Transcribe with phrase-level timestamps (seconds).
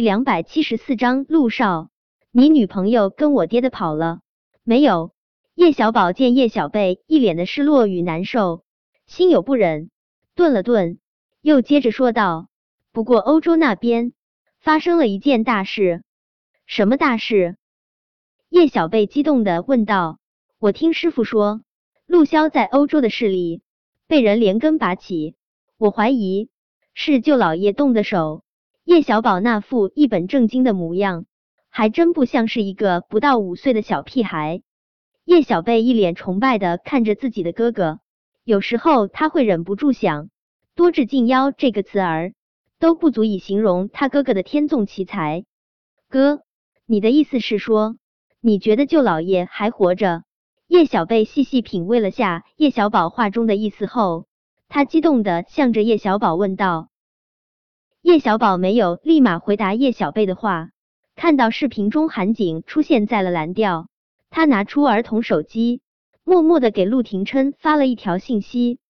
[0.00, 1.90] 两百七十四章，陆少，
[2.32, 4.20] 你女朋友跟我爹的跑了
[4.62, 5.12] 没有？
[5.54, 8.64] 叶小宝见叶小贝一脸的失落与难受，
[9.06, 9.90] 心有不忍，
[10.34, 10.98] 顿了顿，
[11.42, 12.48] 又接着说道
[12.92, 14.14] ：“不过欧洲那边
[14.58, 16.02] 发生了一件大事，
[16.66, 17.56] 什么大事？”
[18.48, 20.18] 叶小贝激动的问道
[20.58, 21.60] ：“我听师傅说，
[22.06, 23.62] 陆骁在欧洲的势力
[24.06, 25.34] 被人连根拔起，
[25.76, 26.48] 我怀疑
[26.94, 28.44] 是舅老爷动的手。”
[28.90, 31.24] 叶小宝那副一本正经的模样，
[31.68, 34.62] 还真不像是一个不到五岁的小屁孩。
[35.24, 38.00] 叶小贝一脸崇拜的看着自己的哥哥，
[38.42, 40.28] 有时候他会忍不住想，
[40.74, 42.32] 多智近妖这个词儿
[42.80, 45.44] 都不足以形容他哥哥的天纵奇才。
[46.08, 46.40] 哥，
[46.84, 47.94] 你的意思是说，
[48.40, 50.24] 你觉得舅老爷还活着？
[50.66, 54.26] 叶小贝细细品味了下叶小宝话中的意思后，
[54.68, 56.89] 他激动的向着叶小宝问道。
[58.10, 60.70] 叶小宝没有立马回答叶小贝的话，
[61.14, 63.86] 看到视频中韩景出现在了蓝调，
[64.30, 65.80] 他拿出儿童手机，
[66.24, 68.80] 默默的给陆廷琛发了一条信息：“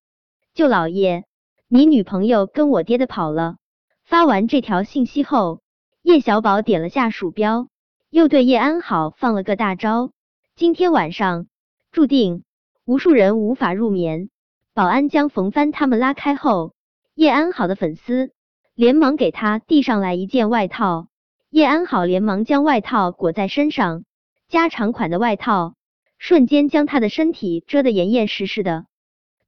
[0.55, 1.25] 舅老爷，
[1.69, 3.57] 你女朋友跟我爹的跑了。”
[4.09, 5.61] 发完这条信息后，
[6.01, 7.69] 叶小宝点了下鼠标，
[8.09, 10.13] 又对叶安好放了个大招
[10.57, 11.47] ：“今天晚上
[11.93, 12.43] 注定
[12.87, 14.31] 无数人无法入眠。”
[14.73, 16.73] 保安将冯帆他们拉开后，
[17.15, 18.33] 叶安好的粉丝。
[18.81, 21.09] 连忙给他递上来一件外套，
[21.51, 24.05] 叶安好连忙将外套裹在身上，
[24.49, 25.75] 加长款的外套
[26.17, 28.87] 瞬间将他的身体遮得严严实实的。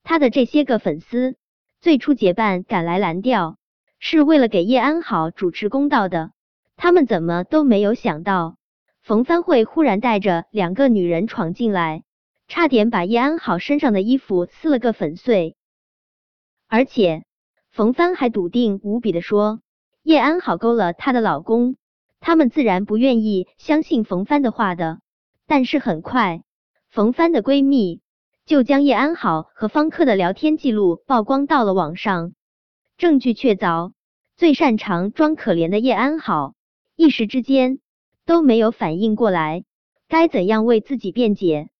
[0.02, 1.36] 他的这些个粉丝
[1.80, 3.56] 最初结伴赶来蓝调，
[3.98, 6.32] 是为了给叶安好主持公道的，
[6.76, 8.56] 他们怎么都没有想到，
[9.00, 12.02] 冯帆会忽然带着两个女人闯进来，
[12.48, 15.56] 差点把叶安好身上的衣服撕了个粉碎，
[16.68, 17.24] 而且。
[17.72, 19.62] 冯帆还笃定无比的说
[20.04, 21.76] ：“叶安好勾了她的老公，
[22.20, 25.00] 他们自然不愿意相信冯帆的话的。
[25.46, 26.42] 但是很快，
[26.90, 28.02] 冯帆的闺蜜
[28.44, 32.34] 就将叶安好和方克的聊天记录曝光到了网上，
[32.98, 33.92] 证据确凿。
[34.36, 36.52] 最擅长装可怜的叶安好
[36.94, 37.78] 一时之间
[38.26, 39.64] 都没有反应过来，
[40.08, 41.70] 该怎样为自己辩解。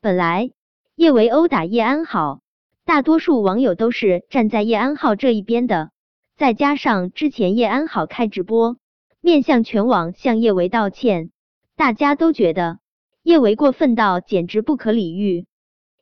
[0.00, 0.50] 本来
[0.96, 2.40] 叶维殴打叶安好。”
[2.88, 5.90] 大多数网友都是站在叶安好这一边的，
[6.38, 8.78] 再加上之前叶安好开直播，
[9.20, 11.30] 面向全网向叶维道歉，
[11.76, 12.78] 大家都觉得
[13.22, 15.44] 叶维过分到简直不可理喻。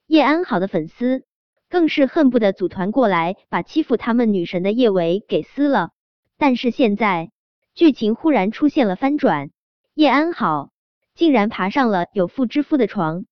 [0.07, 1.25] 叶安好的粉丝
[1.69, 5.91] 更是恨不得组团过来把欺负他们女神的叶维给撕了。
[6.39, 7.33] 但是现在
[7.75, 9.51] 剧情忽然出现了翻转，
[9.93, 10.71] 叶安好
[11.17, 13.25] 竟然爬上了有妇之夫的床，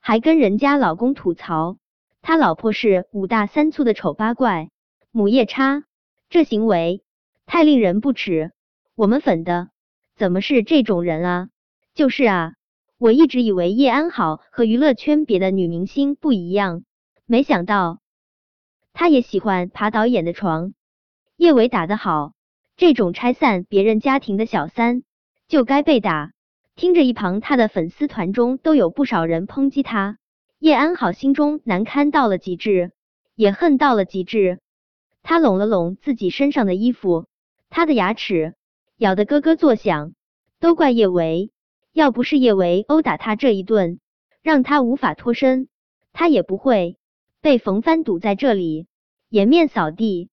[0.00, 1.76] 还跟人家老公吐槽。
[2.28, 4.70] 他老婆是五大三粗的丑八怪，
[5.12, 5.84] 母夜叉，
[6.28, 7.04] 这行为
[7.46, 8.50] 太令人不齿。
[8.96, 9.68] 我们粉的
[10.16, 11.48] 怎么是这种人啊？
[11.94, 12.54] 就是啊，
[12.98, 16.82] 我一直以为叶安好和娱乐圈别的女明星不一样，
[17.26, 18.00] 没想到
[18.92, 20.74] 她也喜欢爬导演的床。
[21.36, 22.32] 叶伟打得好，
[22.76, 25.04] 这种拆散别人家庭的小三
[25.46, 26.32] 就该被打。
[26.74, 30.18] 听着，一旁他的粉丝团中都有不少人抨击他。
[30.58, 32.92] 叶安好心中难堪到了极致，
[33.34, 34.58] 也恨到了极致。
[35.22, 37.26] 他拢了拢自己身上的衣服，
[37.68, 38.54] 他的牙齿
[38.96, 40.14] 咬得咯咯作响。
[40.58, 41.50] 都怪叶维，
[41.92, 44.00] 要不是叶维殴打他这一顿，
[44.42, 45.68] 让他无法脱身，
[46.14, 46.96] 他也不会
[47.42, 48.86] 被冯帆堵在这里
[49.28, 50.30] 颜面扫地。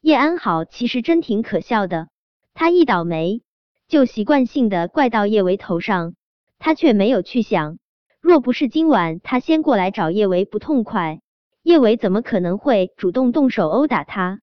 [0.00, 2.08] 叶安好其实真挺可笑的，
[2.54, 3.42] 他一倒霉
[3.88, 6.14] 就习惯性的怪到叶维头上，
[6.60, 7.78] 他却没有去想。
[8.26, 11.20] 若不是今晚他先过来找叶维不痛快，
[11.62, 14.40] 叶维怎么可能会主动动手殴打他？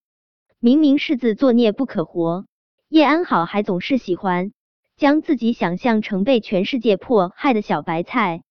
[0.62, 2.46] 明明是自作孽不可活，
[2.88, 4.54] 叶安好还总是喜欢
[4.96, 8.44] 将自己想象成被全世界迫害的小白菜。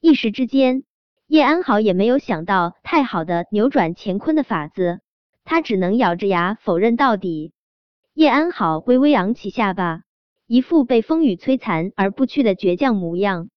[0.00, 0.84] 一时之间，
[1.26, 5.00] 叶安好也没有想到太好的扭转乾坤的法子，
[5.42, 7.52] 他只能咬着牙否认到底。
[8.14, 10.02] 叶安好微微昂起下巴，
[10.46, 13.48] 一副被风雨摧残而不屈的倔强模样。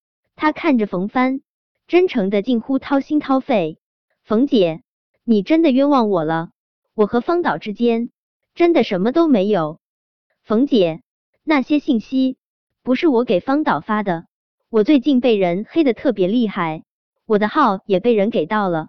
[0.41, 1.41] 他看着冯帆，
[1.85, 3.77] 真诚的近乎掏心掏肺。
[4.23, 4.81] 冯姐，
[5.23, 6.49] 你真的冤枉我了，
[6.95, 8.09] 我和方导之间
[8.55, 9.79] 真的什么都没有。
[10.41, 11.03] 冯姐，
[11.43, 12.37] 那些信息
[12.81, 14.25] 不是我给方导发的，
[14.71, 16.85] 我最近被人黑的特别厉害，
[17.27, 18.87] 我的号也被人给盗了，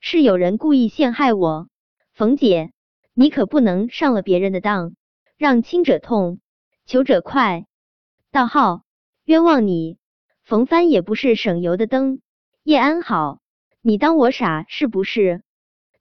[0.00, 1.68] 是有人故意陷害我。
[2.14, 2.72] 冯姐，
[3.12, 4.94] 你可不能上了别人的当，
[5.36, 6.40] 让亲者痛，
[6.86, 7.66] 求者快，
[8.32, 8.84] 盗号，
[9.26, 9.98] 冤枉你。
[10.46, 12.20] 冯帆也不是省油的灯，
[12.62, 13.40] 叶安好，
[13.82, 15.42] 你当我傻是不是？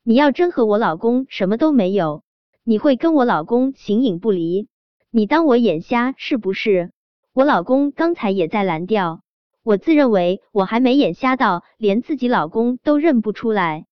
[0.03, 2.23] 你要真和我老公什么都没有，
[2.63, 4.67] 你会跟我老公形影不离？
[5.09, 6.91] 你当我眼瞎是不是？
[7.33, 9.21] 我老公刚才也在蓝调，
[9.63, 13.87] 我自认为我还没眼瞎到连自己老公都认不出来。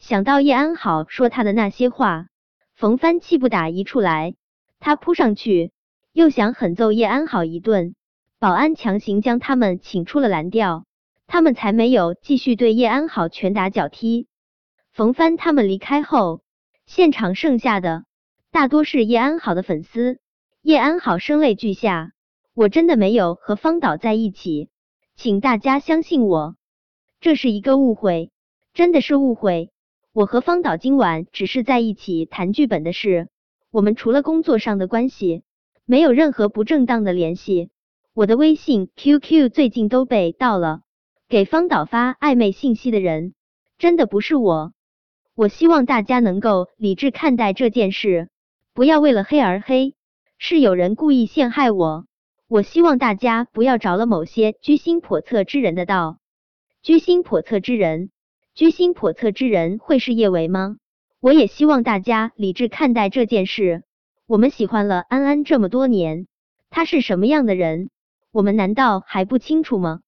[0.00, 2.26] 想到叶安好说他的那些话，
[2.74, 4.34] 冯帆气不打一处来，
[4.80, 5.70] 他扑上去
[6.12, 7.94] 又想狠揍叶安好一顿，
[8.44, 10.84] 保安强行将他们请出了蓝调，
[11.26, 14.26] 他们才没有继续对叶安好拳打脚踢。
[14.92, 16.42] 冯帆他们离开后，
[16.84, 18.04] 现场剩下的
[18.50, 20.18] 大多是叶安好的粉丝。
[20.60, 22.12] 叶安好声泪俱下，
[22.52, 24.68] 我真的没有和方导在一起，
[25.16, 26.54] 请大家相信我，
[27.22, 28.30] 这是一个误会，
[28.74, 29.70] 真的是误会。
[30.12, 33.28] 我和方导今晚只是在一起谈剧本的事，
[33.70, 35.44] 我们除了工作上的关系，
[35.86, 37.70] 没有任何不正当的联系。
[38.16, 40.82] 我的微信、QQ 最近都被盗了，
[41.28, 43.34] 给方导发暧昧信息的人
[43.76, 44.72] 真的不是我。
[45.34, 48.28] 我希望大家能够理智看待这件事，
[48.72, 49.96] 不要为了黑而黑。
[50.38, 52.06] 是有人故意陷害我，
[52.46, 56.18] 我希望大家不要着了某些居心叵测之人的道。
[56.84, 58.10] 居心叵测之人，
[58.54, 60.76] 居心叵测之人会是叶维吗？
[61.18, 63.82] 我也希望大家理智看待这件事。
[64.28, 66.28] 我们喜欢了安安这么多年，
[66.70, 67.90] 他是什么样的人，
[68.34, 70.00] 我们难道还不清楚吗？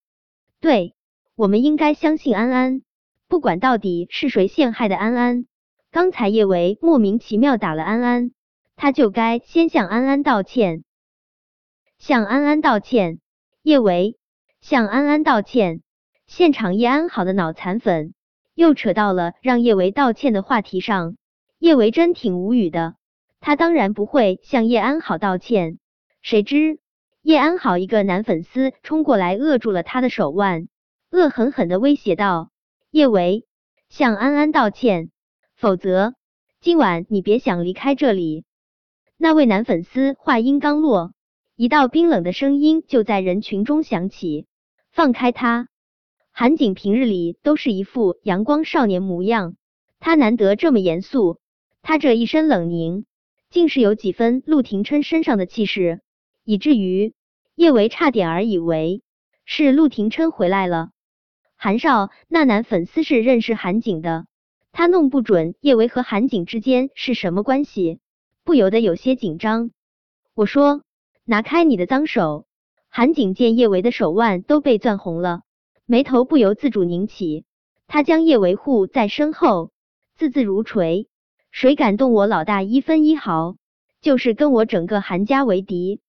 [0.58, 0.96] 对，
[1.37, 2.82] 我们应该相信安安，
[3.28, 5.46] 不管到底是谁陷害的安安。
[5.93, 8.32] 刚才叶维莫名其妙打了安安。
[8.75, 10.82] 他就该先向安安道歉，
[11.99, 13.20] 向安安道歉。
[13.62, 14.19] 叶维
[14.61, 15.82] 向安安道歉。
[16.26, 18.12] 现场叶安好的脑残粉
[18.56, 21.17] 又扯到了让叶维道歉的话题上，
[21.61, 22.96] 叶维真挺无语的。
[23.38, 25.78] 他当然不会向叶安好道歉，
[26.23, 26.81] 谁知
[27.26, 30.69] 叶安好一个男粉丝冲过来扼住了他的手腕，
[31.11, 32.52] 恶狠狠的威胁道
[32.93, 33.49] ：“叶维，
[33.88, 35.11] 向安安道歉，
[35.56, 36.14] 否则
[36.61, 38.44] 今晚你别想离开这里。”
[39.19, 41.14] 那位男粉丝话音刚落，
[41.56, 44.46] 一道冰冷的声音就在人群中响起
[44.94, 45.69] ：“放开他！”
[46.31, 49.56] 韩景平日里都是一副阳光少年模样，
[49.99, 51.40] 他难得这么严肃。
[51.82, 53.05] 他这一身冷凝，
[53.50, 56.02] 竟是有几分陆廷琛身上的气势，
[56.44, 57.14] 以至于
[57.56, 59.03] 叶维差点儿以为
[59.47, 60.91] 是陆廷琛回来了。
[61.56, 64.26] 韩少那男粉丝是认识韩景的，
[64.73, 67.99] 他弄不准叶维和韩景之间是什么关系。
[68.44, 69.70] 不由得有些紧张。
[70.35, 70.82] 我说
[71.25, 72.47] ：“拿开你的脏手！”
[72.91, 75.41] 韩景见叶维的手腕都被攥红了，
[75.87, 77.47] 眉头不由自主拧起。
[77.87, 79.70] 他将叶维护在身后，
[80.14, 81.09] 字字如锤。
[81.50, 83.56] 谁敢动我老大一分一毫，
[84.02, 86.00] 就是跟我整个韩家为敌。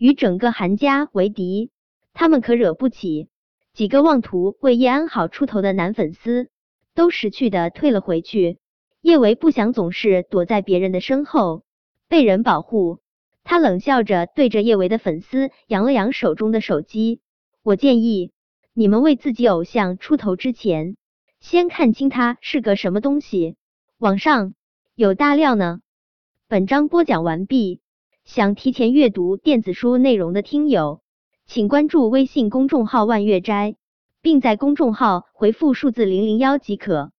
[0.00, 1.70] 与整个韩家为敌，
[2.14, 3.28] 他们可惹不起。
[3.74, 6.48] 几个妄图为叶安好出头的男粉丝，
[6.94, 8.56] 都识趣的退了回去。
[9.02, 11.64] 叶维不想总是躲在别人的身后。
[12.08, 13.00] 被人保护，
[13.44, 17.20] 他冷笑着对着叶维的粉丝扬了扬手中的手机。
[17.62, 18.32] 我建议
[18.72, 20.96] 你们为自己偶像出头之前，
[21.40, 23.54] 先看清他是个什么东西。
[23.98, 24.54] 网上
[24.94, 25.80] 有大料呢。
[26.48, 27.82] 本章播讲完毕。
[28.24, 31.00] 想提前阅读电子书内容的听友，
[31.46, 33.76] 请关注微信公众号万月斋，
[34.22, 37.12] 并在公众号回复数字零零幺即可。